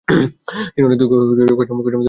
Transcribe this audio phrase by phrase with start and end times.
[0.73, 1.99] তিনি অনেক দুঃখ-কষ্টের মধ্যে জীবন যাপন করেন।